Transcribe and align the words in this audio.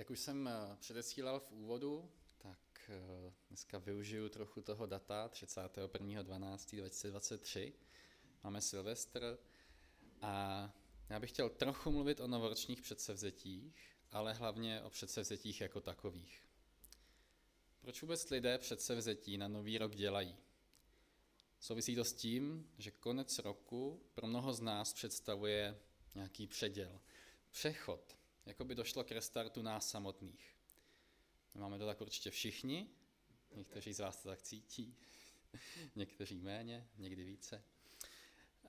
jak 0.00 0.10
už 0.10 0.20
jsem 0.20 0.48
eh, 0.48 0.76
předesílal 0.80 1.40
v 1.40 1.52
úvodu, 1.52 2.10
tak 2.38 2.58
eh, 2.88 3.32
dneska 3.48 3.78
využiju 3.78 4.28
trochu 4.28 4.62
toho 4.62 4.86
data 4.86 5.28
31.12.2023. 5.28 7.72
Máme 8.44 8.60
Silvestr 8.60 9.38
a 10.20 10.72
já 11.08 11.20
bych 11.20 11.30
chtěl 11.30 11.48
trochu 11.48 11.90
mluvit 11.90 12.20
o 12.20 12.26
novoročních 12.26 12.80
předsevzetích, 12.80 13.96
ale 14.10 14.32
hlavně 14.32 14.82
o 14.82 14.90
předsevzetích 14.90 15.60
jako 15.60 15.80
takových. 15.80 16.48
Proč 17.80 18.02
vůbec 18.02 18.30
lidé 18.30 18.58
předsevzetí 18.58 19.38
na 19.38 19.48
nový 19.48 19.78
rok 19.78 19.94
dělají? 19.94 20.36
Souvisí 21.58 21.94
to 21.94 22.04
s 22.04 22.12
tím, 22.12 22.70
že 22.78 22.90
konec 22.90 23.38
roku 23.38 24.02
pro 24.14 24.26
mnoho 24.26 24.52
z 24.52 24.60
nás 24.60 24.92
představuje 24.92 25.80
nějaký 26.14 26.46
předěl, 26.46 27.00
přechod, 27.50 28.19
jako 28.46 28.64
by 28.64 28.74
došlo 28.74 29.04
k 29.04 29.12
restartu 29.12 29.62
nás 29.62 29.88
samotných. 29.90 30.56
Máme 31.54 31.78
to 31.78 31.86
tak 31.86 32.00
určitě 32.00 32.30
všichni, 32.30 32.90
někteří 33.54 33.92
z 33.92 34.00
vás 34.00 34.22
to 34.22 34.28
tak 34.28 34.42
cítí, 34.42 34.96
někteří 35.96 36.40
méně, 36.40 36.88
někdy 36.96 37.24
více. 37.24 37.64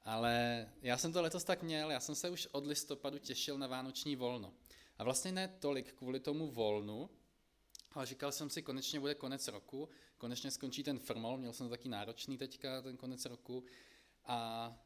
Ale 0.04 0.70
já 0.82 0.98
jsem 0.98 1.14
to 1.14 1.22
letos 1.22 1.44
tak 1.44 1.64
měl, 1.64 1.92
já 1.92 2.00
jsem 2.00 2.16
se 2.16 2.30
už 2.30 2.48
od 2.52 2.66
listopadu 2.66 3.18
těšil 3.18 3.58
na 3.58 3.68
vánoční 3.68 4.16
volno. 4.16 4.54
A 4.98 5.04
vlastně 5.04 5.32
ne 5.32 5.48
tolik 5.48 5.94
kvůli 5.94 6.20
tomu 6.20 6.52
volnu, 6.52 7.10
ale 7.92 8.06
říkal 8.06 8.32
jsem 8.32 8.50
si, 8.50 8.62
konečně 8.62 9.00
bude 9.00 9.16
konec 9.16 9.48
roku, 9.48 9.90
konečně 10.18 10.52
skončí 10.52 10.84
ten 10.84 11.00
firmol, 11.00 11.38
měl 11.38 11.54
jsem 11.54 11.68
to 11.68 11.70
taky 11.70 11.90
náročný 11.90 12.38
teďka, 12.38 12.82
ten 12.82 12.98
konec 12.98 13.26
roku. 13.26 13.64
A 14.26 14.80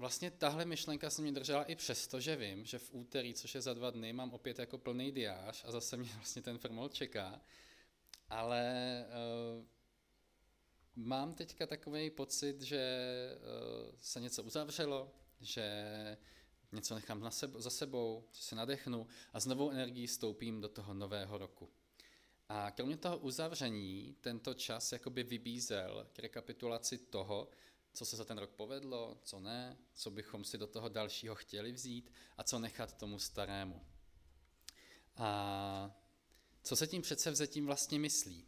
vlastně 0.00 0.30
tahle 0.30 0.64
myšlenka 0.64 1.10
se 1.10 1.22
mě 1.22 1.32
držela 1.32 1.64
i 1.64 1.76
přesto, 1.76 2.20
že 2.20 2.36
vím, 2.36 2.64
že 2.64 2.78
v 2.78 2.94
úterý, 2.94 3.34
což 3.34 3.54
je 3.54 3.60
za 3.60 3.74
dva 3.74 3.90
dny, 3.90 4.12
mám 4.12 4.32
opět 4.32 4.58
jako 4.58 4.78
plný 4.78 5.12
diář 5.12 5.64
a 5.64 5.72
zase 5.72 5.96
mě 5.96 6.10
vlastně 6.14 6.42
ten 6.42 6.58
firmol 6.58 6.88
čeká. 6.88 7.40
Ale 8.28 9.04
uh, 9.06 9.64
mám 10.96 11.34
teďka 11.34 11.66
takový 11.66 12.10
pocit, 12.10 12.62
že 12.62 12.82
uh, 13.36 13.96
se 14.02 14.20
něco 14.20 14.42
uzavřelo, 14.42 15.12
že 15.40 15.66
něco 16.72 16.94
nechám 16.94 17.20
na 17.20 17.30
seb- 17.30 17.60
za 17.60 17.70
sebou, 17.70 18.24
že 18.32 18.42
se 18.42 18.56
nadechnu 18.56 19.06
a 19.32 19.40
s 19.40 19.46
novou 19.46 19.70
energií 19.70 20.08
stoupím 20.08 20.60
do 20.60 20.68
toho 20.68 20.94
nového 20.94 21.38
roku. 21.38 21.70
A 22.48 22.70
kromě 22.70 22.96
toho 22.96 23.18
uzavření 23.18 24.16
tento 24.20 24.54
čas 24.54 24.92
jakoby 24.92 25.22
vybízel 25.22 26.06
k 26.12 26.18
rekapitulaci 26.18 26.98
toho, 26.98 27.48
co 27.92 28.04
se 28.04 28.16
za 28.16 28.24
ten 28.24 28.38
rok 28.38 28.50
povedlo, 28.50 29.20
co 29.22 29.40
ne, 29.40 29.78
co 29.94 30.10
bychom 30.10 30.44
si 30.44 30.58
do 30.58 30.66
toho 30.66 30.88
dalšího 30.88 31.34
chtěli 31.34 31.72
vzít 31.72 32.12
a 32.36 32.44
co 32.44 32.58
nechat 32.58 32.96
tomu 32.96 33.18
starému. 33.18 33.80
A 35.16 36.00
co 36.62 36.76
se 36.76 36.86
tím 36.86 37.02
předsevzetím 37.02 37.66
vlastně 37.66 37.98
myslí? 37.98 38.46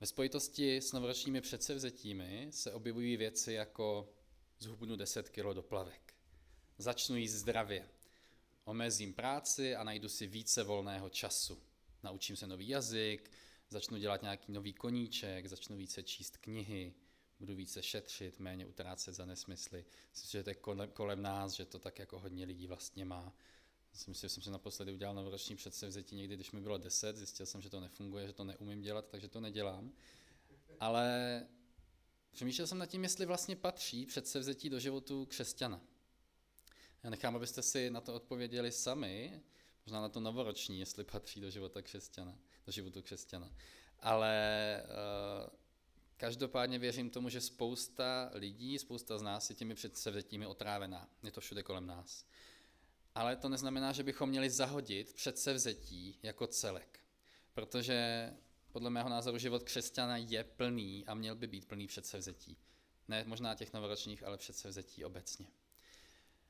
Ve 0.00 0.06
spojitosti 0.06 0.76
s 0.76 0.92
novoročními 0.92 1.40
předsevzetími 1.40 2.48
se 2.50 2.72
objevují 2.72 3.16
věci 3.16 3.52
jako 3.52 4.14
zhubnu 4.58 4.96
10 4.96 5.28
kg 5.28 5.42
do 5.54 5.62
plavek, 5.62 6.14
začnu 6.78 7.16
jíst 7.16 7.32
zdravě, 7.32 7.88
omezím 8.64 9.14
práci 9.14 9.74
a 9.74 9.84
najdu 9.84 10.08
si 10.08 10.26
více 10.26 10.62
volného 10.62 11.10
času, 11.10 11.62
naučím 12.02 12.36
se 12.36 12.46
nový 12.46 12.68
jazyk, 12.68 13.30
začnu 13.68 13.98
dělat 13.98 14.22
nějaký 14.22 14.52
nový 14.52 14.72
koníček, 14.72 15.46
začnu 15.46 15.76
více 15.76 16.02
číst 16.02 16.36
knihy, 16.36 16.94
budu 17.40 17.54
více 17.54 17.82
šetřit, 17.82 18.40
méně 18.40 18.66
utrácet 18.66 19.14
za 19.14 19.24
nesmysly. 19.24 19.84
Myslím, 20.10 20.30
že 20.30 20.42
to 20.42 20.50
je 20.50 20.54
kolem, 20.54 20.90
kolem 20.90 21.22
nás, 21.22 21.52
že 21.52 21.64
to 21.64 21.78
tak 21.78 21.98
jako 21.98 22.18
hodně 22.18 22.44
lidí 22.44 22.66
vlastně 22.66 23.04
má. 23.04 23.34
Myslím, 23.92 24.14
že 24.14 24.28
jsem 24.28 24.42
si 24.42 24.50
naposledy 24.50 24.92
udělal 24.92 25.14
novoroční 25.14 25.56
předsevzetí 25.56 26.16
někdy, 26.16 26.34
když 26.34 26.52
mi 26.52 26.60
bylo 26.60 26.78
10, 26.78 27.16
zjistil 27.16 27.46
jsem, 27.46 27.62
že 27.62 27.70
to 27.70 27.80
nefunguje, 27.80 28.26
že 28.26 28.32
to 28.32 28.44
neumím 28.44 28.82
dělat, 28.82 29.08
takže 29.08 29.28
to 29.28 29.40
nedělám. 29.40 29.92
Ale 30.80 31.46
přemýšlel 32.30 32.66
jsem 32.66 32.78
nad 32.78 32.86
tím, 32.86 33.02
jestli 33.02 33.26
vlastně 33.26 33.56
patří 33.56 34.06
předsevzetí 34.06 34.70
do 34.70 34.78
životu 34.78 35.26
křesťana. 35.26 35.80
Já 37.02 37.10
nechám, 37.10 37.36
abyste 37.36 37.62
si 37.62 37.90
na 37.90 38.00
to 38.00 38.14
odpověděli 38.14 38.72
sami, 38.72 39.42
možná 39.86 40.00
na 40.00 40.08
to 40.08 40.20
novoroční, 40.20 40.80
jestli 40.80 41.04
patří 41.04 41.40
do 41.40 41.50
života 41.50 41.82
křesťana, 41.82 42.38
do 42.66 42.72
životu 42.72 43.02
křesťana. 43.02 43.54
Ale 44.00 44.82
uh, 44.84 45.59
Každopádně 46.20 46.78
věřím 46.78 47.10
tomu, 47.10 47.28
že 47.28 47.40
spousta 47.40 48.30
lidí, 48.34 48.78
spousta 48.78 49.18
z 49.18 49.22
nás 49.22 49.50
je 49.50 49.56
těmi 49.56 49.74
předsevzetími 49.74 50.46
otrávená. 50.46 51.08
Je 51.22 51.30
to 51.30 51.40
všude 51.40 51.62
kolem 51.62 51.86
nás. 51.86 52.24
Ale 53.14 53.36
to 53.36 53.48
neznamená, 53.48 53.92
že 53.92 54.02
bychom 54.02 54.28
měli 54.28 54.50
zahodit 54.50 55.12
předsevzetí 55.12 56.18
jako 56.22 56.46
celek. 56.46 57.00
Protože 57.54 58.30
podle 58.72 58.90
mého 58.90 59.08
názoru 59.08 59.38
život 59.38 59.62
křesťana 59.62 60.16
je 60.16 60.44
plný 60.44 61.04
a 61.06 61.14
měl 61.14 61.34
by 61.34 61.46
být 61.46 61.68
plný 61.68 61.86
předsevzetí. 61.86 62.56
Ne 63.08 63.24
možná 63.26 63.54
těch 63.54 63.72
novoročních, 63.72 64.22
ale 64.22 64.38
předsevzetí 64.38 65.04
obecně. 65.04 65.46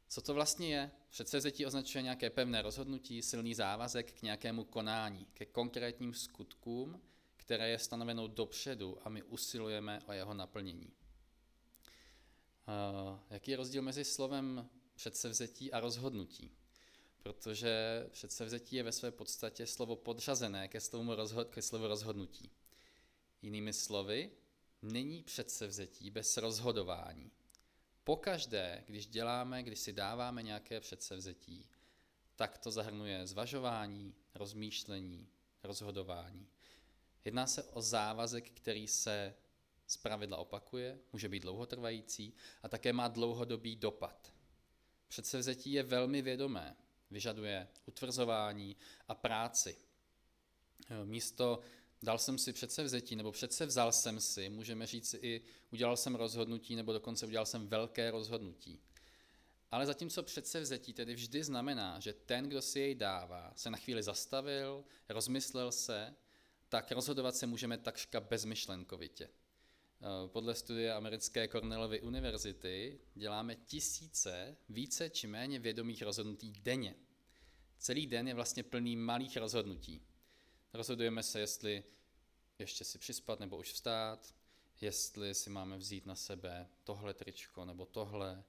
Co 0.09 0.21
to 0.21 0.35
vlastně 0.35 0.75
je? 0.75 0.91
Předsevzetí 1.11 1.67
označuje 1.67 2.03
nějaké 2.03 2.31
pevné 2.31 2.63
rozhodnutí, 2.63 3.23
silný 3.23 3.55
závazek 3.55 4.13
k 4.13 4.23
nějakému 4.23 4.65
konání, 4.65 5.27
ke 5.35 5.45
konkrétním 5.45 6.15
skutkům, 6.15 7.01
které 7.51 7.69
je 7.69 7.79
stanoveno 7.79 8.27
dopředu 8.27 8.99
a 9.03 9.09
my 9.09 9.23
usilujeme 9.23 10.01
o 10.07 10.13
jeho 10.13 10.35
naplnění. 10.35 10.93
Jaký 13.31 13.51
je 13.51 13.57
rozdíl 13.57 13.83
mezi 13.83 14.05
slovem 14.05 14.69
předsevzetí 14.95 15.73
a 15.73 15.81
rozhodnutí? 15.81 16.51
Protože 17.23 18.07
předsevzetí 18.11 18.77
je 18.77 18.83
ve 18.83 18.93
své 18.93 19.11
podstatě 19.11 19.67
slovo 19.67 19.97
podřazené 19.97 20.69
ke 20.69 20.81
slovu, 20.81 21.15
rozhod, 21.15 21.51
ke 21.51 21.63
slovu 21.63 21.87
rozhodnutí. 21.87 22.51
Jinými 23.43 23.73
slovy, 23.73 24.31
není 24.83 25.23
předsevzetí 25.23 26.11
bez 26.11 26.37
rozhodování. 26.37 27.31
Pokaždé, 28.05 28.85
když 28.87 29.07
děláme, 29.07 29.63
když 29.63 29.79
si 29.79 29.93
dáváme 29.93 30.43
nějaké 30.43 30.81
předsevzetí, 30.81 31.69
tak 32.37 32.59
to 32.59 32.71
zahrnuje 32.71 33.27
zvažování, 33.27 34.15
rozmýšlení, 34.35 35.29
rozhodování. 35.63 36.49
Jedná 37.25 37.47
se 37.47 37.63
o 37.63 37.83
závazek, 37.83 38.51
který 38.51 38.89
se 38.89 39.35
pravidla 40.03 40.39
opakuje, 40.39 40.99
může 41.13 41.29
být 41.29 41.43
dlouhotrvající 41.43 42.35
a 42.63 42.69
také 42.69 42.93
má 42.93 43.09
dlouhodobý 43.09 43.77
dopad. 43.77 44.33
Předsevzetí 45.09 45.73
je 45.73 45.83
velmi 45.83 46.23
vědomé, 46.23 46.77
vyžaduje 47.11 47.69
utvrzování 47.87 48.77
a 49.09 49.15
práci. 49.15 49.77
Místo 51.05 51.61
dal 52.03 52.19
jsem 52.19 52.39
si 52.39 52.53
předsevzetí 52.53 53.17
nebo 53.17 53.33
předsevzal 53.33 53.93
jsem 53.93 54.21
si, 54.21 54.49
můžeme 54.49 54.87
říct 54.87 55.15
i 55.15 55.43
udělal 55.71 55.97
jsem 55.97 56.15
rozhodnutí 56.15 56.77
nebo 56.77 56.93
dokonce 56.93 57.27
udělal 57.27 57.47
jsem 57.47 57.69
velké 57.69 58.11
rozhodnutí. 58.11 58.81
Ale 59.71 59.87
zatímco 59.87 60.23
předsevzetí 60.23 60.93
tedy 60.93 61.15
vždy 61.15 61.45
znamená, 61.45 62.01
že 62.01 62.13
ten, 62.13 62.49
kdo 62.49 62.63
si 62.63 62.81
jej 62.81 62.95
dává, 62.95 63.53
se 63.57 63.71
na 63.71 63.79
chvíli 63.79 64.03
zastavil, 64.03 64.85
rozmyslel 65.09 65.73
se 65.73 66.17
tak 66.71 66.93
rozhodovat 66.93 67.37
se 67.37 67.47
můžeme 67.47 67.79
takřka 67.79 68.21
bezmyšlenkovitě. 68.21 69.25
Eh, 69.25 70.29
podle 70.29 70.55
studie 70.55 70.95
americké 70.95 71.49
Cornellovy 71.49 72.01
univerzity 72.01 73.01
děláme 73.15 73.57
tisíce 73.57 74.57
více 74.69 75.11
či 75.11 75.27
méně 75.27 75.59
vědomých 75.59 76.03
rozhodnutí 76.03 76.53
denně. 76.53 76.95
Celý 77.79 78.07
den 78.07 78.29
je 78.29 78.35
vlastně 78.35 78.63
plný 78.63 78.97
malých 78.97 79.37
rozhodnutí. 79.37 80.03
Rozhodujeme 80.73 81.23
se, 81.23 81.41
jestli 81.41 81.85
ještě 82.59 82.85
si 82.85 82.99
přispat 82.99 83.41
nebo 83.41 83.57
už 83.57 83.73
vstát, 83.73 84.35
jestli 84.81 85.35
si 85.35 85.51
máme 85.51 85.77
vzít 85.77 86.07
na 86.07 86.15
sebe 86.15 86.69
tohle 86.85 87.15
tričko 87.15 87.65
nebo 87.65 87.87
tohle, 87.87 88.45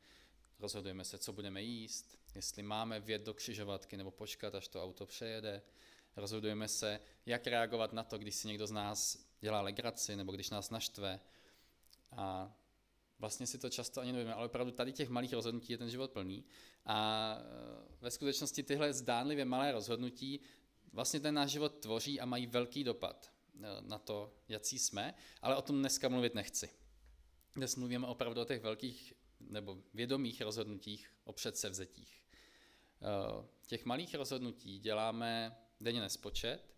rozhodujeme 0.60 1.06
se, 1.06 1.18
co 1.18 1.34
budeme 1.34 1.62
jíst, 1.62 2.18
jestli 2.36 2.64
máme 2.64 3.00
vjet 3.00 3.22
do 3.22 3.34
křižovatky 3.34 3.98
nebo 3.98 4.12
počkat, 4.12 4.56
až 4.56 4.68
to 4.68 4.84
auto 4.84 5.06
přejede, 5.06 5.62
Rozhodujeme 6.16 6.68
se, 6.68 7.00
jak 7.26 7.48
reagovat 7.48 7.94
na 7.94 8.04
to, 8.04 8.18
když 8.18 8.36
si 8.36 8.48
někdo 8.48 8.68
z 8.68 8.72
nás 8.72 9.26
dělá 9.40 9.62
legraci 9.62 10.16
nebo 10.16 10.32
když 10.32 10.50
nás 10.50 10.70
naštve. 10.70 11.20
A 12.12 12.56
vlastně 13.20 13.48
si 13.48 13.58
to 13.58 13.70
často 13.70 14.02
ani 14.02 14.12
nevíme, 14.12 14.34
ale 14.34 14.46
opravdu 14.46 14.72
tady 14.72 14.94
těch 14.94 15.10
malých 15.10 15.34
rozhodnutí 15.34 15.74
je 15.74 15.78
ten 15.78 15.90
život 15.90 16.12
plný. 16.12 16.46
A 16.86 17.38
e, 17.38 17.44
ve 18.02 18.12
skutečnosti 18.12 18.64
tyhle 18.64 18.94
zdánlivě 18.94 19.46
malé 19.46 19.72
rozhodnutí 19.72 20.40
vlastně 20.94 21.20
ten 21.20 21.36
náš 21.36 21.52
život 21.52 21.80
tvoří 21.80 22.20
a 22.20 22.26
mají 22.26 22.48
velký 22.48 22.84
dopad 22.84 23.32
e, 23.56 23.82
na 23.82 23.98
to, 23.98 24.34
jaký 24.48 24.80
jsme, 24.80 25.14
ale 25.42 25.56
o 25.56 25.62
tom 25.62 25.80
dneska 25.80 26.10
mluvit 26.10 26.36
nechci. 26.36 26.70
Dnes 27.56 27.76
mluvíme 27.76 28.08
opravdu 28.08 28.42
o 28.42 28.46
těch 28.46 28.62
velkých 28.62 29.14
nebo 29.40 29.78
vědomých 29.94 30.42
rozhodnutích, 30.42 31.14
o 31.24 31.34
předsevzetích. 31.34 32.22
E, 33.02 33.48
těch 33.68 33.86
malých 33.86 34.16
rozhodnutí 34.16 34.80
děláme 34.80 35.58
denně 35.82 36.02
nespočet, 36.02 36.76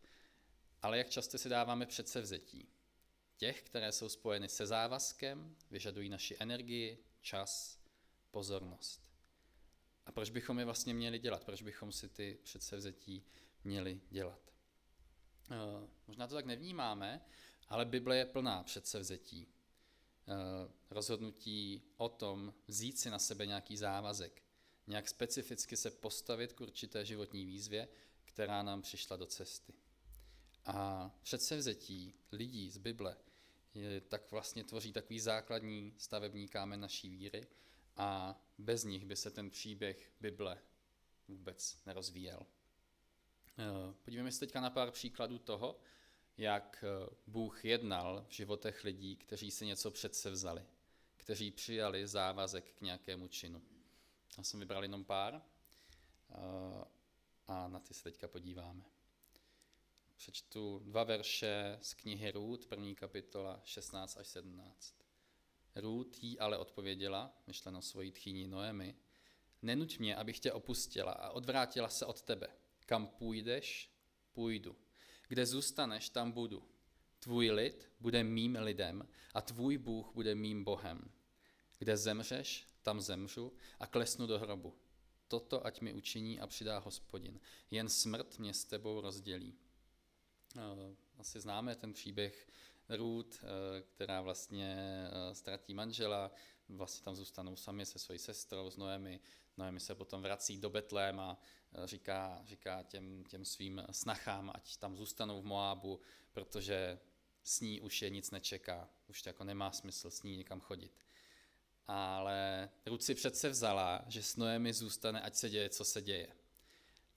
ale 0.82 0.98
jak 0.98 1.10
často 1.10 1.38
si 1.38 1.50
dáváme 1.50 1.86
předsevzetí. 1.86 2.68
Těch, 3.38 3.62
které 3.62 3.92
jsou 3.92 4.10
spojeny 4.10 4.50
se 4.50 4.66
závazkem, 4.66 5.56
vyžadují 5.72 6.10
naši 6.10 6.38
energii, 6.40 7.06
čas, 7.22 7.80
pozornost. 8.32 9.12
A 10.06 10.12
proč 10.12 10.30
bychom 10.30 10.60
je 10.60 10.66
vlastně 10.66 10.94
měli 10.94 11.20
dělat? 11.20 11.44
Proč 11.44 11.62
bychom 11.62 11.92
si 11.92 12.10
ty 12.10 12.40
předsevzetí 12.44 13.26
měli 13.64 14.02
dělat. 14.10 14.54
Eh, 15.52 15.88
možná 16.08 16.28
to 16.28 16.36
tak 16.36 16.46
nevnímáme, 16.46 17.26
ale 17.70 17.86
Bible 17.86 18.18
je 18.18 18.26
plná 18.26 18.64
předsevzetí. 18.64 19.48
Eh, 20.28 20.72
rozhodnutí 20.90 21.84
o 21.98 22.10
tom 22.10 22.54
vzít 22.68 23.00
si 23.00 23.10
na 23.10 23.20
sebe 23.20 23.46
nějaký 23.46 23.78
závazek, 23.78 24.44
nějak 24.88 25.10
specificky 25.10 25.78
se 25.78 25.92
postavit 25.92 26.54
k 26.54 26.62
určité 26.62 27.06
životní 27.06 27.46
výzvě, 27.46 27.88
která 28.34 28.64
nám 28.64 28.82
přišla 28.82 29.18
do 29.18 29.26
cesty. 29.26 29.74
A 30.66 31.10
předsevzetí 31.22 32.14
lidí 32.32 32.70
z 32.70 32.78
Bible 32.78 33.18
je, 33.74 34.02
tak 34.02 34.32
vlastně 34.32 34.64
tvoří 34.64 34.94
takový 34.94 35.20
základní 35.20 35.94
stavební 35.98 36.48
kámen 36.48 36.80
naší 36.80 37.10
víry 37.10 37.48
a 37.98 38.40
bez 38.58 38.84
nich 38.84 39.06
by 39.06 39.16
se 39.16 39.32
ten 39.32 39.50
příběh 39.50 40.12
Bible 40.20 40.62
vůbec 41.28 41.86
nerozvíjel. 41.86 42.46
Eh, 43.60 43.94
podívejme 44.04 44.32
se 44.32 44.40
teďka 44.40 44.62
na 44.62 44.70
pár 44.70 44.92
příkladů 44.92 45.40
toho, 45.40 45.80
jak 46.38 46.84
eh, 46.88 47.16
Bůh 47.28 47.66
jednal 47.66 48.26
v 48.30 48.32
životech 48.32 48.84
lidí, 48.84 49.16
kteří 49.16 49.52
si 49.52 49.66
něco 49.66 49.92
přece 49.92 50.30
vzali, 50.32 50.66
kteří 51.18 51.52
přijali 51.52 52.08
závazek 52.08 52.74
k 52.74 52.82
nějakému 52.82 53.28
činu. 53.28 53.62
Já 54.38 54.44
jsem 54.44 54.60
vybral 54.60 54.84
jenom 54.84 55.06
pár 55.06 55.42
eh, 56.32 57.03
a 57.48 57.68
na 57.68 57.80
ty 57.80 57.94
se 57.94 58.04
teďka 58.04 58.28
podíváme. 58.28 58.86
Přečtu 60.18 60.80
dva 60.84 61.04
verše 61.04 61.80
z 61.82 61.94
knihy 61.94 62.32
Růd, 62.32 62.66
první 62.66 62.96
kapitola 62.96 63.62
16 63.64 64.18
až 64.18 64.28
17. 64.28 64.96
Růd 65.76 66.18
jí 66.22 66.40
ale 66.40 66.58
odpověděla, 66.58 67.38
myšleno 67.48 67.82
svojí 67.82 68.12
tchýní 68.12 68.48
Noemi, 68.48 68.96
nenuť 69.62 70.00
mě, 70.00 70.16
abych 70.16 70.40
tě 70.40 70.52
opustila 70.52 71.12
a 71.12 71.30
odvrátila 71.30 71.90
se 71.90 72.06
od 72.06 72.22
tebe. 72.22 72.48
Kam 72.86 73.08
půjdeš, 73.08 73.92
půjdu. 74.34 74.76
Kde 75.28 75.46
zůstaneš, 75.46 76.10
tam 76.10 76.32
budu. 76.32 76.70
Tvůj 77.20 77.52
lid 77.52 77.92
bude 78.00 78.24
mým 78.24 78.58
lidem 78.60 79.08
a 79.34 79.42
tvůj 79.42 79.78
Bůh 79.78 80.12
bude 80.14 80.36
mým 80.36 80.64
Bohem. 80.64 81.12
Kde 81.78 81.98
zemřeš, 81.98 82.68
tam 82.82 83.02
zemřu 83.02 83.54
a 83.80 83.88
klesnu 83.88 84.28
do 84.28 84.40
hrobu. 84.40 84.74
Toto 85.34 85.66
ať 85.66 85.82
mi 85.82 85.94
učiní 85.94 86.40
a 86.40 86.48
přidá 86.48 86.78
hospodin. 86.78 87.40
Jen 87.72 87.90
smrt 87.90 88.40
mě 88.40 88.54
s 88.54 88.66
tebou 88.66 89.02
rozdělí. 89.02 89.56
Eh, 90.58 90.96
asi 91.18 91.40
známe 91.40 91.76
ten 91.76 91.94
příběh 91.94 92.48
Ruth, 92.90 93.44
eh, 93.44 93.82
která 93.82 94.22
vlastně 94.22 94.76
eh, 94.78 95.36
ztratí 95.36 95.74
manžela, 95.74 96.32
vlastně 96.70 97.04
tam 97.06 97.16
zůstanou 97.16 97.56
sami 97.56 97.86
se 97.86 98.00
svojí 98.00 98.20
sestrou, 98.20 98.70
s 98.70 98.78
Noemi. 98.78 99.20
Noemi 99.58 99.80
se 99.80 99.96
potom 99.96 100.22
vrací 100.22 100.58
do 100.58 100.70
Betléma, 100.70 101.40
říká, 101.86 102.42
říká 102.46 102.84
těm, 102.84 103.24
těm 103.24 103.46
svým 103.46 103.84
snachám, 103.92 104.52
ať 104.56 104.78
tam 104.78 104.98
zůstanou 104.98 105.42
v 105.42 105.46
Moábu, 105.46 106.00
protože 106.32 107.00
s 107.44 107.62
ní 107.62 107.82
už 107.82 108.02
je 108.02 108.10
nic 108.10 108.32
nečeká, 108.32 108.90
už 109.08 109.22
to 109.22 109.30
jako 109.30 109.44
nemá 109.44 109.72
smysl 109.72 110.12
s 110.12 110.24
ní 110.24 110.38
někam 110.38 110.60
chodit. 110.62 110.92
Ale 111.88 112.70
Ruth 112.86 113.02
si 113.02 113.16
přece 113.16 113.50
vzala, 113.50 114.06
že 114.08 114.24
s 114.24 114.36
Noemi 114.36 114.74
zůstane, 114.74 115.22
ať 115.22 115.36
se 115.36 115.50
děje, 115.50 115.70
co 115.70 115.86
se 115.86 116.02
děje. 116.02 116.28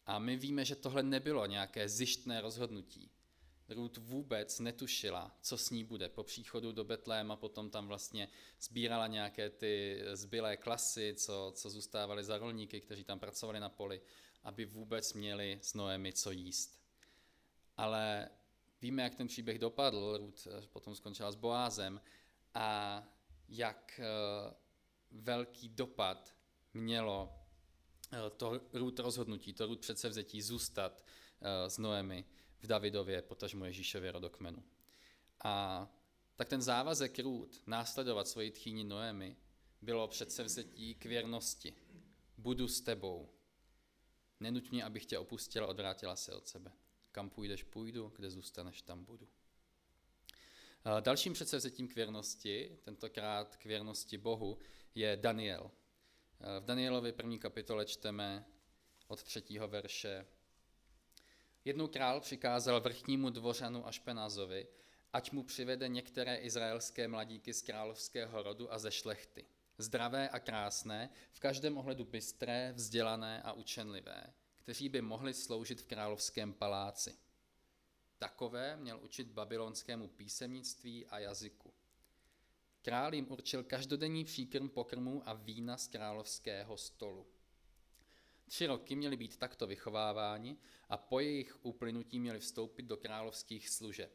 A 0.06 0.18
my 0.18 0.36
víme, 0.36 0.64
že 0.64 0.76
tohle 0.76 1.02
nebylo 1.02 1.46
nějaké 1.46 1.88
zjištné 1.88 2.40
rozhodnutí. 2.40 3.10
Ruth 3.68 3.98
vůbec 3.98 4.58
netušila, 4.60 5.36
co 5.40 5.58
s 5.58 5.70
ní 5.70 5.84
bude. 5.84 6.08
Po 6.08 6.22
příchodu 6.22 6.72
do 6.72 6.84
Betléma 6.84 7.36
potom 7.36 7.70
tam 7.70 7.86
vlastně 7.86 8.28
sbírala 8.60 9.06
nějaké 9.06 9.50
ty 9.50 10.02
zbylé 10.12 10.56
klasy, 10.56 11.14
co, 11.16 11.52
co 11.56 11.70
zůstávaly 11.70 12.24
za 12.24 12.38
rolníky, 12.38 12.80
kteří 12.80 13.04
tam 13.04 13.18
pracovali 13.18 13.60
na 13.60 13.68
poli, 13.68 14.00
aby 14.44 14.64
vůbec 14.64 15.12
měli 15.12 15.58
s 15.62 15.74
Noemi 15.74 16.12
co 16.12 16.30
jíst. 16.30 16.80
Ale 17.76 18.28
víme, 18.82 19.02
jak 19.02 19.14
ten 19.14 19.26
příběh 19.26 19.58
dopadl. 19.58 20.16
Ruth 20.16 20.46
potom 20.72 20.94
skončila 20.94 21.32
s 21.32 21.36
Boázem 21.36 22.00
a 22.54 23.02
jak 23.48 24.00
eh, 24.00 24.54
velký 25.10 25.68
dopad 25.68 26.36
mělo 26.74 27.32
eh, 28.12 28.30
to 28.30 28.60
Ruth 28.72 28.98
rozhodnutí, 28.98 29.52
to 29.52 29.66
Ruth 29.66 29.80
předsevzetí 29.80 30.42
zůstat 30.42 31.04
s 31.66 31.78
Noemi 31.78 32.24
v 32.58 32.66
Davidově, 32.66 33.22
potažmo 33.22 33.64
Ježíšově 33.64 34.12
rodokmenu. 34.12 34.62
A 35.44 35.86
tak 36.36 36.48
ten 36.48 36.62
závazek 36.62 37.18
Růd 37.18 37.62
následovat 37.66 38.28
svoji 38.28 38.50
tchýni 38.50 38.84
Noemi 38.84 39.36
bylo 39.82 40.08
předsevzetí 40.08 40.94
k 40.94 41.04
věrnosti. 41.04 41.74
Budu 42.38 42.68
s 42.68 42.80
tebou. 42.80 43.28
Nenuť 44.40 44.70
mě, 44.70 44.84
abych 44.84 45.06
tě 45.06 45.18
opustila, 45.18 45.66
odvrátila 45.66 46.16
se 46.16 46.34
od 46.34 46.48
sebe. 46.48 46.72
Kam 47.12 47.30
půjdeš, 47.30 47.62
půjdu, 47.62 48.12
kde 48.16 48.30
zůstaneš, 48.30 48.82
tam 48.82 49.04
budu. 49.04 49.28
Dalším 51.00 51.32
předsevzetím 51.32 51.88
k 51.88 51.94
věrnosti, 51.94 52.78
tentokrát 52.84 53.56
k 53.56 53.64
věrnosti 53.64 54.18
Bohu, 54.18 54.58
je 54.94 55.16
Daniel. 55.16 55.70
V 56.60 56.64
Danielovi 56.64 57.12
první 57.12 57.38
kapitole 57.38 57.86
čteme 57.86 58.44
od 59.08 59.22
třetího 59.22 59.68
verše 59.68 60.26
Jednou 61.64 61.88
král 61.88 62.20
přikázal 62.20 62.80
vrchnímu 62.80 63.30
dvořanu 63.30 63.86
Ašpenazovi, 63.86 64.68
ať 65.12 65.32
mu 65.32 65.42
přivede 65.42 65.88
některé 65.88 66.36
izraelské 66.36 67.08
mladíky 67.08 67.54
z 67.54 67.62
královského 67.62 68.42
rodu 68.42 68.72
a 68.72 68.78
ze 68.78 68.90
šlechty. 68.90 69.44
Zdravé 69.78 70.28
a 70.28 70.38
krásné, 70.38 71.10
v 71.32 71.40
každém 71.40 71.78
ohledu 71.78 72.04
bystré, 72.04 72.72
vzdělané 72.72 73.42
a 73.42 73.52
učenlivé, 73.52 74.32
kteří 74.54 74.88
by 74.88 75.02
mohli 75.02 75.34
sloužit 75.34 75.80
v 75.80 75.86
královském 75.86 76.52
paláci. 76.52 77.25
Takové 78.18 78.76
měl 78.76 79.00
učit 79.02 79.28
babylonskému 79.28 80.08
písemnictví 80.08 81.06
a 81.06 81.18
jazyku. 81.18 81.74
Král 82.82 83.14
jim 83.14 83.26
určil 83.30 83.64
každodenní 83.64 84.24
příkrm 84.24 84.68
pokrmů 84.68 85.22
a 85.24 85.32
vína 85.32 85.76
z 85.76 85.88
královského 85.88 86.76
stolu. 86.76 87.26
Tři 88.48 88.66
roky 88.66 88.96
měli 88.96 89.16
být 89.16 89.36
takto 89.36 89.66
vychováváni 89.66 90.56
a 90.88 90.96
po 90.96 91.20
jejich 91.20 91.64
uplynutí 91.64 92.20
měli 92.20 92.38
vstoupit 92.38 92.82
do 92.82 92.96
královských 92.96 93.68
služeb. 93.68 94.12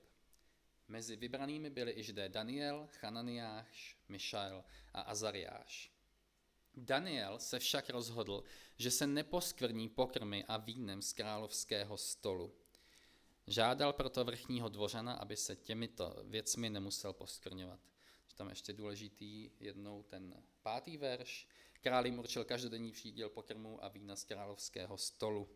Mezi 0.88 1.16
vybranými 1.16 1.70
byli 1.70 1.92
i 2.00 2.04
židé 2.04 2.30
Daniel, 2.30 2.88
Chananiáš, 2.92 3.98
Mišael 4.10 4.64
a 4.94 5.02
Azariáš. 5.02 5.92
Daniel 6.76 7.40
se 7.40 7.60
však 7.60 7.90
rozhodl, 7.90 8.44
že 8.78 8.92
se 8.92 9.08
neposkvrní 9.08 9.90
pokrmy 9.90 10.46
a 10.48 10.58
vínem 10.58 11.02
z 11.02 11.14
královského 11.14 11.98
stolu. 11.98 12.56
Žádal 13.52 13.94
proto 13.94 14.24
vrchního 14.24 14.70
dvořana, 14.70 15.14
aby 15.14 15.38
se 15.38 15.56
těmito 15.56 16.16
věcmi 16.24 16.70
nemusel 16.70 17.14
poskvrňovat. 17.14 17.80
Tam 18.36 18.50
ještě 18.50 18.74
důležitý 18.74 19.52
jednou 19.60 20.04
ten 20.04 20.44
pátý 20.62 20.98
verš. 20.98 21.48
Král 21.82 22.06
jim 22.06 22.20
určil 22.20 22.46
každodenní 22.46 22.92
příděl 22.92 23.30
pokrmu 23.30 23.84
a 23.84 23.88
vína 23.88 24.16
z 24.16 24.24
královského 24.24 24.98
stolu. 24.98 25.50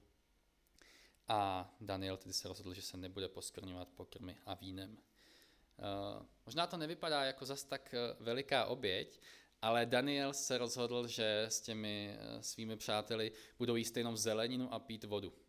A 1.28 1.74
Daniel 1.82 2.18
tedy 2.18 2.34
se 2.34 2.48
rozhodl, 2.48 2.74
že 2.74 2.82
se 2.82 2.98
nebude 2.98 3.30
poskrňovat 3.30 3.88
pokrmy 3.88 4.38
a 4.46 4.54
vínem. 4.54 4.98
Uh, 4.98 6.26
možná 6.46 6.68
to 6.68 6.78
nevypadá 6.78 7.24
jako 7.24 7.46
zas 7.46 7.64
tak 7.64 7.94
eh, 7.94 8.16
veliká 8.20 8.66
oběť, 8.66 9.22
ale 9.62 9.86
Daniel 9.86 10.34
se 10.34 10.58
rozhodl, 10.58 11.08
že 11.08 11.44
s 11.44 11.62
těmi 11.62 12.18
eh, 12.18 12.44
svými 12.44 12.78
přáteli 12.78 13.32
budou 13.58 13.76
jíst 13.76 13.98
jenom 13.98 14.18
zeleninu 14.18 14.74
a 14.74 14.80
pít 14.80 15.04
vodu. 15.04 15.45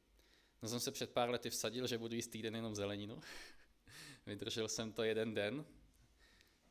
No 0.66 0.70
jsem 0.70 0.80
se 0.80 0.92
před 0.92 1.11
pár 1.11 1.30
lety 1.30 1.50
vsadil, 1.50 1.87
že 1.87 1.99
budu 1.99 2.14
jíst 2.14 2.28
týden 2.28 2.54
jenom 2.56 2.75
zeleninu. 2.75 3.20
Vydržel 4.26 4.68
jsem 4.68 4.92
to 4.92 5.02
jeden 5.02 5.35
den. 5.35 5.64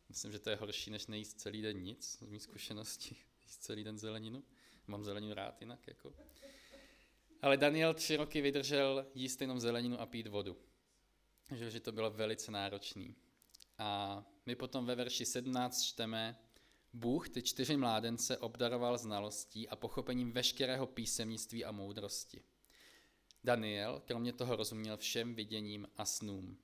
Myslím, 0.10 0.32
že 0.32 0.40
to 0.40 0.50
je 0.50 0.56
horší, 0.56 0.92
než 0.92 1.08
nejíst 1.08 1.40
celý 1.40 1.62
den 1.62 1.78
nic, 1.78 2.18
z 2.20 2.28
mých 2.28 2.44
zkušeností 2.44 3.18
jíst 3.44 3.64
celý 3.64 3.84
den 3.84 3.98
zeleninu. 3.98 4.44
Mám 4.88 5.04
zeleninu 5.04 5.34
rád 5.34 5.62
jinak. 5.62 5.88
Jako. 5.88 6.14
Ale 7.42 7.58
Daniel 7.58 7.94
tři 7.94 8.16
roky 8.16 8.42
vydržel 8.42 9.06
jíst 9.14 9.42
jenom 9.42 9.60
zeleninu 9.60 10.02
a 10.02 10.06
pít 10.06 10.28
vodu. 10.28 10.58
Že, 11.56 11.72
že 11.72 11.80
to 11.80 11.92
bylo 11.92 12.12
velice 12.12 12.52
náročný. 12.52 13.16
A 13.78 14.24
my 14.46 14.56
potom 14.56 14.86
ve 14.86 14.96
verši 14.96 15.26
17 15.26 15.84
čteme, 15.84 16.40
Bůh 16.94 17.30
ty 17.30 17.42
čtyři 17.42 17.78
mládence 17.78 18.38
obdaroval 18.38 18.98
znalostí 18.98 19.70
a 19.70 19.76
pochopením 19.76 20.32
veškerého 20.32 20.88
písemnictví 20.88 21.66
a 21.66 21.72
moudrosti. 21.72 22.44
Daniel 23.46 24.02
kromě 24.06 24.34
toho 24.34 24.56
rozuměl 24.56 24.98
všem 24.98 25.36
viděním 25.36 25.88
a 25.98 26.06
snům. 26.06 26.58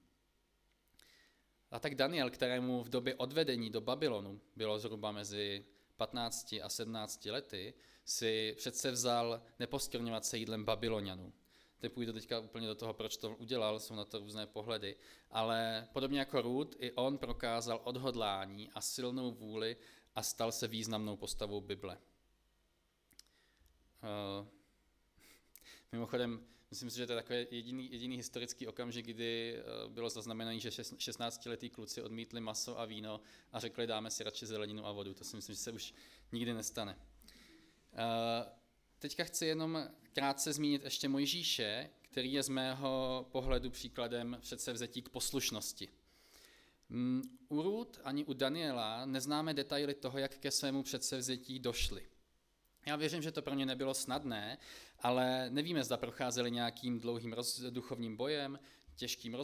A 1.72 1.80
tak 1.80 1.96
Daniel, 1.96 2.30
kterému 2.30 2.84
v 2.84 2.90
době 2.90 3.16
odvedení 3.16 3.70
do 3.70 3.82
Babylonu 3.82 4.42
bylo 4.56 4.80
zhruba 4.80 5.12
mezi 5.12 5.66
15 5.96 6.56
a 6.64 6.70
17 6.70 7.26
lety, 7.26 7.74
si 8.06 8.54
přece 8.58 8.92
vzal 8.92 9.42
neposkrňovat 9.60 10.26
se 10.26 10.38
jídlem 10.38 10.66
Babylonianů. 10.66 11.34
Nepůjdu 11.82 12.14
teďka 12.14 12.40
úplně 12.40 12.68
do 12.68 12.76
toho, 12.76 12.94
proč 12.94 13.18
to 13.18 13.36
udělal, 13.36 13.80
jsou 13.80 13.96
na 13.96 14.06
to 14.06 14.20
různé 14.20 14.48
pohledy, 14.48 14.96
ale 15.30 15.88
podobně 15.94 16.20
jako 16.20 16.42
Ruth, 16.42 16.76
i 16.80 16.92
on 16.92 17.18
prokázal 17.18 17.82
odhodlání 17.84 18.70
a 18.70 18.82
silnou 18.82 19.32
vůli 19.32 19.78
a 20.16 20.24
stal 20.24 20.52
se 20.52 20.68
významnou 20.68 21.18
postavou 21.18 21.62
Bible. 21.62 21.98
Uh, 24.04 24.48
mimochodem, 25.92 26.48
Myslím 26.72 26.90
si, 26.90 26.98
že 26.98 27.08
to 27.08 27.14
je 27.14 27.16
takový 27.16 27.48
jediný, 27.52 27.92
jediný 27.92 28.18
historický 28.18 28.68
okamžik, 28.68 29.06
kdy 29.06 29.56
eh, 29.56 29.90
bylo 29.90 30.10
zaznamenané, 30.10 30.60
že 30.60 30.70
16-letí 30.70 31.70
kluci 31.70 32.02
odmítli 32.02 32.42
maso 32.42 32.80
a 32.80 32.86
víno 32.86 33.22
a 33.52 33.60
řekli, 33.60 33.88
dáme 33.88 34.12
si 34.12 34.24
radši 34.24 34.46
zeleninu 34.46 34.86
a 34.86 34.92
vodu. 34.92 35.14
To 35.14 35.24
si 35.24 35.36
myslím, 35.36 35.56
že 35.56 35.62
se 35.62 35.72
už 35.72 35.94
nikdy 36.32 36.54
nestane. 36.54 36.98
Eh, 37.94 38.46
teďka 39.00 39.24
chci 39.24 39.46
jenom 39.46 39.90
krátce 40.14 40.54
zmínit 40.54 40.84
ještě 40.84 41.10
Mojžíše, 41.10 41.90
který 42.02 42.34
je 42.34 42.44
z 42.44 42.50
mého 42.50 43.26
pohledu 43.32 43.70
příkladem 43.70 44.38
předsevzetí 44.42 45.02
k 45.02 45.10
poslušnosti. 45.10 45.88
Mm, 46.90 47.22
u 47.50 47.62
Ruth 47.62 48.00
ani 48.04 48.26
u 48.26 48.34
Daniela 48.34 49.06
neznáme 49.06 49.54
detaily 49.54 49.94
toho, 49.94 50.20
jak 50.20 50.38
ke 50.38 50.52
svému 50.52 50.84
předsevzetí 50.84 51.60
došli. 51.60 52.11
Já 52.86 52.96
věřím, 52.96 53.22
že 53.22 53.32
to 53.32 53.42
pro 53.42 53.54
ně 53.54 53.66
nebylo 53.66 53.94
snadné, 53.94 54.58
ale 55.00 55.50
nevíme, 55.50 55.84
zda 55.84 55.98
procházeli 55.98 56.52
nějakým 56.52 57.00
dlouhým 57.00 57.34
roz, 57.34 57.60
duchovním 57.60 58.18
bojem, 58.18 58.60
těžkým 58.96 59.36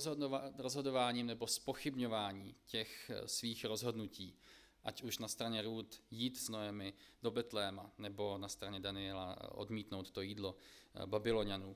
rozhodováním 0.57 1.27
nebo 1.27 1.47
spochybňování 1.47 2.55
těch 2.65 3.09
eh, 3.09 3.27
svých 3.27 3.65
rozhodnutí, 3.65 4.35
ať 4.83 5.03
už 5.03 5.17
na 5.17 5.27
straně 5.27 5.61
Ruth 5.61 6.01
jít 6.11 6.37
s 6.37 6.49
Noemi 6.49 6.93
do 7.23 7.31
Betléma, 7.31 7.91
nebo 7.97 8.37
na 8.37 8.49
straně 8.49 8.79
Daniela 8.79 9.37
eh, 9.41 9.47
odmítnout 9.47 10.11
to 10.11 10.21
jídlo 10.21 10.55
eh, 10.95 11.05
Babylonianů. 11.05 11.75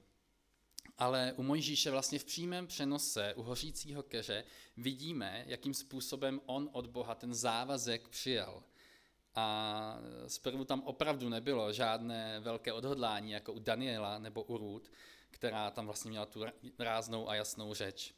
Ale 0.98 1.34
u 1.38 1.44
Mojžíše 1.44 1.91
vlastně 1.91 2.20
v 2.20 2.25
přímém 2.25 2.68
přenose 2.68 3.34
u 3.34 3.44
hořícího 3.44 4.03
keře 4.03 4.44
vidíme, 4.77 5.44
jakým 5.48 5.74
způsobem 5.74 6.41
on 6.46 6.70
od 6.72 6.88
Boha 6.88 7.15
ten 7.15 7.34
závazek 7.34 8.08
přijal. 8.08 8.63
A 9.36 9.98
zprvu 10.28 10.66
tam 10.66 10.82
opravdu 10.82 11.30
nebylo 11.30 11.74
žádné 11.74 12.40
velké 12.40 12.74
odhodlání, 12.74 13.32
jako 13.32 13.54
u 13.54 13.60
Daniela 13.60 14.20
nebo 14.20 14.44
u 14.44 14.58
Ruth, 14.58 14.92
která 15.30 15.72
tam 15.72 15.86
vlastně 15.86 16.12
měla 16.12 16.26
tu 16.26 16.46
ráznou 16.80 17.30
a 17.30 17.36
jasnou 17.36 17.74
řeč. 17.74 18.14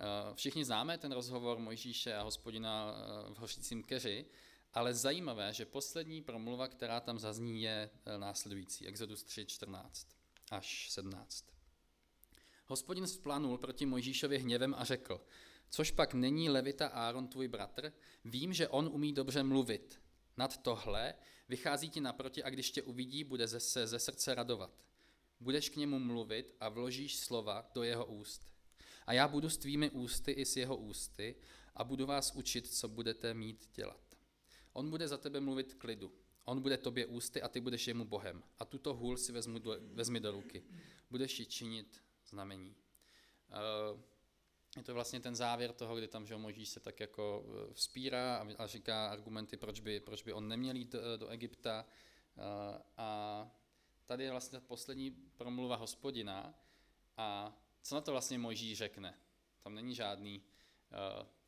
Eh, 0.00 0.34
všichni 0.34 0.64
známe 0.64 0.98
ten 0.98 1.12
rozhovor 1.12 1.58
Mojžíše 1.58 2.14
a 2.14 2.22
hospodina 2.22 2.94
eh, 2.96 3.34
v 3.34 3.38
hořícím 3.38 3.82
keři, 3.82 4.26
ale 4.74 4.94
zajímavé, 4.94 5.54
že 5.54 5.64
poslední 5.64 6.22
promluva, 6.22 6.68
která 6.68 7.00
tam 7.00 7.18
zazní, 7.18 7.62
je 7.62 7.90
eh, 8.06 8.18
následující. 8.18 8.86
Exodus 8.86 9.22
3, 9.22 9.46
14 9.46 10.08
až 10.50 10.90
17. 10.90 11.44
Hospodin 12.66 13.06
splánul 13.06 13.58
proti 13.58 13.86
Mojžíšovi 13.86 14.38
hněvem 14.38 14.74
a 14.78 14.84
řekl, 14.84 15.20
což 15.70 15.90
pak 15.90 16.14
není 16.14 16.50
Levita 16.50 16.86
Áron 16.86 17.28
tvůj 17.28 17.48
bratr, 17.48 17.92
vím, 18.24 18.52
že 18.52 18.68
on 18.68 18.90
umí 18.92 19.12
dobře 19.12 19.42
mluvit. 19.42 20.00
Nad 20.38 20.62
tohle 20.62 21.14
vychází 21.48 21.90
ti 21.90 22.00
naproti 22.00 22.42
a 22.42 22.50
když 22.50 22.70
tě 22.70 22.82
uvidí, 22.82 23.24
bude 23.24 23.48
se 23.48 23.86
ze 23.86 23.98
srdce 23.98 24.34
radovat. 24.34 24.84
Budeš 25.40 25.68
k 25.68 25.76
němu 25.76 25.98
mluvit 25.98 26.54
a 26.60 26.68
vložíš 26.68 27.16
slova 27.16 27.70
do 27.74 27.82
jeho 27.82 28.06
úst. 28.06 28.48
A 29.06 29.12
já 29.12 29.28
budu 29.28 29.50
s 29.50 29.56
tvými 29.56 29.90
ústy 29.90 30.32
i 30.32 30.44
s 30.44 30.56
jeho 30.56 30.76
ústy 30.76 31.36
a 31.74 31.84
budu 31.84 32.06
vás 32.06 32.32
učit, 32.34 32.66
co 32.66 32.88
budete 32.88 33.34
mít 33.34 33.70
dělat. 33.74 34.18
On 34.72 34.90
bude 34.90 35.08
za 35.08 35.16
tebe 35.16 35.40
mluvit 35.40 35.74
klidu. 35.74 36.12
On 36.44 36.62
bude 36.62 36.76
tobě 36.76 37.06
ústy 37.06 37.42
a 37.42 37.48
ty 37.48 37.60
budeš 37.60 37.88
jemu 37.88 38.04
Bohem. 38.04 38.42
A 38.58 38.64
tuto 38.64 38.94
hůl 38.94 39.16
si 39.16 39.32
vezmu 39.32 39.58
do, 39.58 39.76
vezmi 39.80 40.20
do 40.20 40.30
ruky. 40.30 40.64
Budeš 41.10 41.40
ji 41.40 41.46
činit 41.46 42.02
znamení. 42.26 42.74
Uh, 43.92 44.00
je 44.78 44.84
to 44.84 44.94
vlastně 44.94 45.20
ten 45.20 45.36
závěr 45.36 45.72
toho, 45.72 45.96
kdy 45.96 46.08
tam 46.08 46.26
že 46.26 46.36
se 46.64 46.80
tak 46.80 47.00
jako 47.00 47.44
eh, 47.48 47.74
vzpírá 47.74 48.36
a, 48.36 48.46
a 48.58 48.66
říká 48.66 49.08
argumenty, 49.08 49.56
proč 49.56 49.80
by, 49.80 50.00
proč 50.00 50.22
by 50.22 50.32
on 50.32 50.48
neměl 50.48 50.76
jít 50.76 50.92
do, 50.92 51.00
eh, 51.00 51.18
do 51.18 51.28
Egypta. 51.28 51.86
Uh, 52.36 52.82
a 52.96 53.50
tady 54.06 54.24
je 54.24 54.30
vlastně 54.30 54.60
poslední 54.60 55.10
promluva 55.10 55.76
hospodina 55.76 56.54
a 57.16 57.56
co 57.82 57.94
na 57.94 58.00
to 58.00 58.10
vlastně 58.10 58.38
Mojžíš 58.38 58.78
řekne? 58.78 59.14
Tam 59.62 59.74
není 59.74 59.94
žádný, 59.94 60.42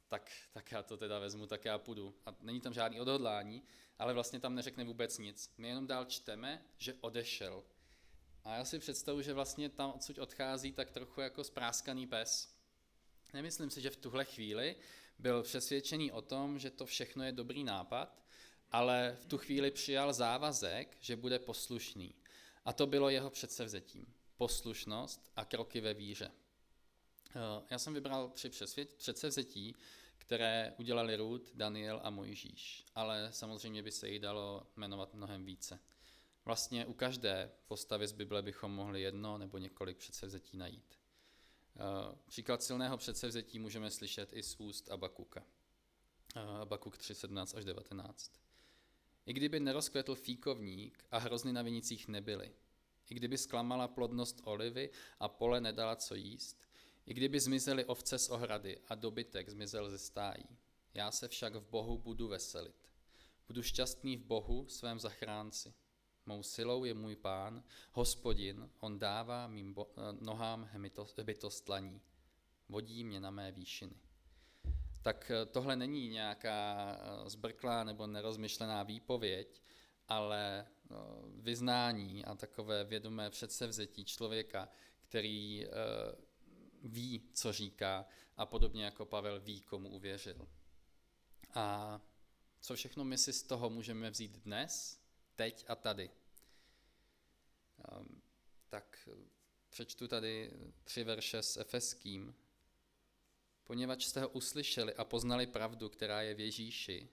tak, 0.08 0.30
tak 0.52 0.72
já 0.72 0.82
to 0.82 0.96
teda 0.96 1.18
vezmu, 1.18 1.46
tak 1.46 1.64
já 1.64 1.78
půjdu. 1.78 2.14
A 2.26 2.34
není 2.40 2.60
tam 2.60 2.72
žádný 2.72 3.00
odhodlání, 3.00 3.62
ale 3.98 4.14
vlastně 4.14 4.40
tam 4.40 4.54
neřekne 4.54 4.84
vůbec 4.84 5.18
nic. 5.18 5.54
My 5.58 5.68
jenom 5.68 5.86
dál 5.86 6.04
čteme, 6.04 6.64
že 6.78 6.94
odešel. 7.00 7.64
A 8.44 8.56
já 8.56 8.64
si 8.64 8.78
představu, 8.78 9.22
že 9.22 9.32
vlastně 9.32 9.68
tam 9.68 9.92
odsud 9.92 10.18
odchází 10.18 10.72
tak 10.72 10.90
trochu 10.90 11.20
jako 11.20 11.44
spráskaný 11.44 12.06
pes. 12.06 12.59
Nemyslím 13.32 13.70
si, 13.70 13.80
že 13.80 13.90
v 13.90 13.96
tuhle 13.96 14.24
chvíli 14.24 14.76
byl 15.18 15.42
přesvědčený 15.42 16.12
o 16.12 16.22
tom, 16.22 16.58
že 16.58 16.70
to 16.70 16.86
všechno 16.86 17.24
je 17.24 17.32
dobrý 17.32 17.64
nápad, 17.64 18.22
ale 18.70 19.16
v 19.20 19.26
tu 19.26 19.38
chvíli 19.38 19.70
přijal 19.70 20.12
závazek, 20.12 20.96
že 21.00 21.16
bude 21.16 21.38
poslušný. 21.38 22.14
A 22.64 22.72
to 22.72 22.86
bylo 22.86 23.10
jeho 23.10 23.30
předsevzetím. 23.30 24.14
Poslušnost 24.36 25.30
a 25.36 25.44
kroky 25.44 25.80
ve 25.80 25.94
víře. 25.94 26.30
Eh, 27.30 27.64
já 27.70 27.78
jsem 27.78 27.94
vybral 27.94 28.28
tři 28.28 28.50
předsevzetí, 28.96 29.74
které 30.18 30.74
udělali 30.78 31.16
Ruth, 31.16 31.50
Daniel 31.54 32.00
a 32.04 32.10
Mojžíš, 32.10 32.84
ale 32.94 33.28
samozřejmě 33.32 33.82
by 33.82 33.92
se 33.92 34.08
jich 34.08 34.20
dalo 34.20 34.66
jmenovat 34.76 35.14
mnohem 35.14 35.44
více. 35.44 35.80
Vlastně 36.44 36.86
u 36.86 36.92
každé 36.92 37.50
postavy 37.68 38.06
z 38.06 38.12
Bible 38.12 38.42
bychom 38.42 38.72
mohli 38.72 39.02
jedno 39.02 39.38
nebo 39.38 39.58
několik 39.58 39.96
předsevzetí 39.96 40.56
najít. 40.56 40.99
Eh, 41.76 42.16
příklad 42.26 42.62
silného 42.62 42.96
předsevzetí 42.96 43.58
můžeme 43.58 43.90
slyšet 43.90 44.32
i 44.32 44.42
z 44.42 44.56
úst 44.58 44.90
Abakuka. 44.90 45.44
Eh, 46.36 46.40
Abakuk 46.40 46.96
3, 46.96 47.14
17 47.14 47.54
až 47.54 47.64
19. 47.64 48.32
I 49.26 49.32
kdyby 49.32 49.60
nerozkvetl 49.60 50.14
fíkovník 50.14 51.04
a 51.10 51.18
hrozny 51.18 51.52
na 51.52 51.62
vinicích 51.62 52.08
nebyly, 52.08 52.52
i 53.10 53.14
kdyby 53.14 53.38
zklamala 53.38 53.88
plodnost 53.88 54.40
olivy 54.44 54.90
a 55.20 55.28
pole 55.28 55.60
nedala 55.60 55.96
co 55.96 56.14
jíst, 56.14 56.68
i 57.06 57.14
kdyby 57.14 57.40
zmizely 57.40 57.84
ovce 57.84 58.18
z 58.18 58.28
ohrady 58.28 58.78
a 58.88 58.94
dobytek 58.94 59.48
zmizel 59.48 59.90
ze 59.90 59.98
stájí, 59.98 60.44
já 60.94 61.10
se 61.10 61.28
však 61.28 61.54
v 61.54 61.66
Bohu 61.66 61.98
budu 61.98 62.28
veselit. 62.28 62.92
Budu 63.46 63.62
šťastný 63.62 64.16
v 64.16 64.24
Bohu, 64.24 64.68
svém 64.68 65.00
zachránci. 65.00 65.74
Mou 66.26 66.42
silou 66.42 66.84
je 66.84 66.94
můj 66.94 67.16
pán, 67.16 67.64
hospodin, 67.92 68.70
on 68.80 68.98
dává 68.98 69.46
mým 69.46 69.74
bo- 69.74 69.90
eh, 69.96 70.16
nohám 70.20 70.68
hbitost 71.16 71.64
tlaní. 71.64 72.00
Vodí 72.68 73.04
mě 73.04 73.20
na 73.20 73.30
mé 73.30 73.52
výšiny. 73.52 73.96
Tak 75.02 75.30
eh, 75.30 75.46
tohle 75.46 75.76
není 75.76 76.08
nějaká 76.08 76.96
eh, 76.96 77.30
zbrklá 77.30 77.84
nebo 77.84 78.06
nerozmyšlená 78.06 78.82
výpověď, 78.82 79.62
ale 80.08 80.66
vyznání 81.34 82.24
a 82.24 82.34
takové 82.34 82.84
vědomé 82.84 83.30
předsevzetí 83.30 84.04
člověka, 84.04 84.68
který 85.02 85.66
ví, 86.82 87.30
co 87.34 87.52
říká 87.52 88.06
a 88.36 88.46
podobně 88.46 88.84
jako 88.84 89.06
Pavel 89.06 89.40
ví, 89.40 89.60
komu 89.60 89.88
uvěřil. 89.88 90.48
A 91.54 92.00
co 92.60 92.74
všechno 92.74 93.04
my 93.04 93.18
si 93.18 93.32
z 93.32 93.42
toho 93.42 93.70
můžeme 93.70 94.10
vzít 94.10 94.38
dnes, 94.38 94.99
teď 95.40 95.64
a 95.68 95.74
tady. 95.74 96.10
Ehm, 97.88 98.22
tak 98.68 99.08
přečtu 99.70 100.08
tady 100.08 100.52
tři 100.84 101.04
verše 101.04 101.42
s 101.42 101.56
Efeským. 101.56 102.34
Poněvadž 103.64 104.04
jste 104.04 104.20
ho 104.20 104.28
uslyšeli 104.28 104.94
a 104.94 105.04
poznali 105.04 105.46
pravdu, 105.46 105.88
která 105.88 106.22
je 106.22 106.34
v 106.34 106.40
Ježíši, 106.40 107.08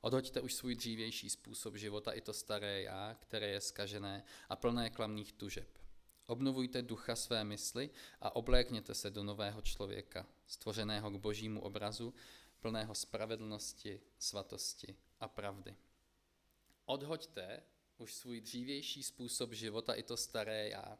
odhoďte 0.00 0.40
už 0.40 0.54
svůj 0.54 0.74
dřívější 0.74 1.30
způsob 1.30 1.76
života 1.76 2.12
i 2.12 2.20
to 2.20 2.32
staré 2.32 2.82
já, 2.82 3.14
které 3.14 3.46
je 3.46 3.60
skažené 3.60 4.24
a 4.48 4.56
plné 4.56 4.90
klamných 4.90 5.32
tužeb. 5.32 5.78
Obnovujte 6.26 6.82
ducha 6.82 7.16
své 7.16 7.44
mysli 7.44 7.90
a 8.20 8.36
oblékněte 8.36 8.94
se 8.94 9.10
do 9.10 9.24
nového 9.24 9.62
člověka, 9.62 10.26
stvořeného 10.46 11.10
k 11.10 11.16
božímu 11.16 11.60
obrazu, 11.60 12.14
plného 12.60 12.94
spravedlnosti, 12.94 14.00
svatosti 14.18 14.96
a 15.20 15.28
pravdy. 15.28 15.76
Odhoďte 16.84 17.62
už 18.02 18.14
svůj 18.14 18.40
dřívější 18.40 19.02
způsob 19.02 19.52
života 19.52 19.94
i 19.94 20.02
to 20.02 20.16
staré 20.16 20.68
já. 20.68 20.98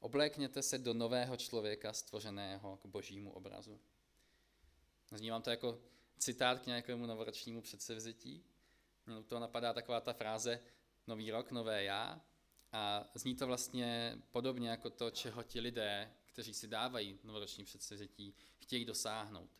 Oblékněte 0.00 0.62
se 0.62 0.78
do 0.78 0.94
nového 0.94 1.36
člověka 1.36 1.92
stvořeného 1.92 2.76
k 2.76 2.86
božímu 2.86 3.32
obrazu. 3.32 3.80
Zní 5.10 5.30
vám 5.30 5.42
to 5.42 5.50
jako 5.50 5.82
citát 6.18 6.60
k 6.60 6.66
nějakému 6.66 7.06
novoročnímu 7.06 7.62
předsevzetí? 7.62 8.44
Mně 9.06 9.22
to 9.22 9.38
napadá 9.38 9.72
taková 9.72 10.00
ta 10.00 10.12
fráze 10.12 10.60
nový 11.06 11.30
rok, 11.30 11.50
nové 11.50 11.84
já. 11.84 12.20
A 12.72 13.10
zní 13.14 13.36
to 13.36 13.46
vlastně 13.46 14.18
podobně 14.30 14.68
jako 14.68 14.90
to, 14.90 15.10
čeho 15.10 15.42
ti 15.42 15.60
lidé, 15.60 16.14
kteří 16.24 16.54
si 16.54 16.68
dávají 16.68 17.18
novoroční 17.24 17.64
předsevzetí, 17.64 18.34
chtějí 18.58 18.84
dosáhnout. 18.84 19.50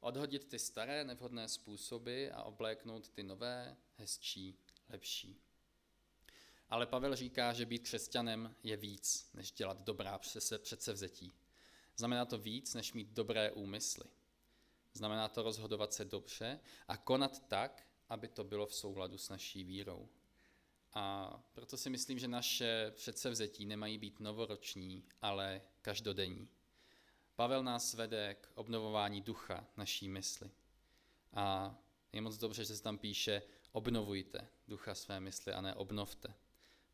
Odhodit 0.00 0.44
ty 0.44 0.58
staré 0.58 1.04
nevhodné 1.04 1.48
způsoby 1.48 2.28
a 2.32 2.42
obléknout 2.42 3.08
ty 3.08 3.22
nové, 3.22 3.76
hezčí, 3.96 4.58
lepší. 4.88 5.40
Ale 6.70 6.86
Pavel 6.86 7.16
říká, 7.16 7.52
že 7.52 7.66
být 7.66 7.82
křesťanem 7.82 8.54
je 8.62 8.76
víc, 8.76 9.30
než 9.34 9.52
dělat 9.52 9.80
dobrá 9.80 10.18
předsevzetí. 10.62 11.32
Znamená 11.96 12.24
to 12.24 12.38
víc, 12.38 12.74
než 12.74 12.92
mít 12.92 13.08
dobré 13.08 13.52
úmysly. 13.52 14.04
Znamená 14.92 15.28
to 15.28 15.42
rozhodovat 15.42 15.92
se 15.92 16.04
dobře 16.04 16.60
a 16.88 16.96
konat 16.96 17.48
tak, 17.48 17.86
aby 18.08 18.28
to 18.28 18.44
bylo 18.44 18.66
v 18.66 18.74
souladu 18.74 19.18
s 19.18 19.28
naší 19.28 19.64
vírou. 19.64 20.08
A 20.92 21.32
proto 21.52 21.76
si 21.76 21.90
myslím, 21.90 22.18
že 22.18 22.28
naše 22.28 22.92
předsevzetí 22.96 23.66
nemají 23.66 23.98
být 23.98 24.20
novoroční, 24.20 25.04
ale 25.22 25.62
každodenní. 25.82 26.48
Pavel 27.36 27.62
nás 27.62 27.94
vede 27.94 28.34
k 28.34 28.50
obnovování 28.54 29.20
ducha 29.20 29.66
naší 29.76 30.08
mysli. 30.08 30.50
A 31.32 31.74
je 32.12 32.20
moc 32.20 32.36
dobře, 32.36 32.64
že 32.64 32.76
se 32.76 32.82
tam 32.82 32.98
píše 32.98 33.42
obnovujte 33.72 34.48
ducha 34.68 34.94
své 34.94 35.20
mysli 35.20 35.52
a 35.52 35.60
ne 35.60 35.74
obnovte. 35.74 36.34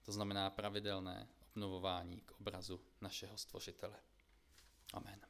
To 0.02 0.12
znamená 0.12 0.50
pravidelné 0.50 1.28
obnovování 1.50 2.20
k 2.20 2.32
obrazu 2.40 2.80
našeho 3.00 3.36
stvořitele. 3.36 3.96
Amen. 4.92 5.29